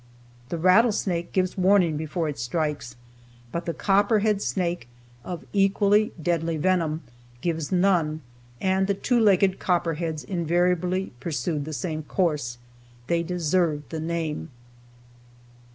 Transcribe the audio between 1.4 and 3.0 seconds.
warning before it strikes,